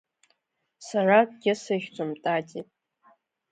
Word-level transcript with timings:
Сара 0.87 1.17
акгьы 1.23 1.53
сыхьӡом, 1.63 2.11
Тати. 2.23 2.61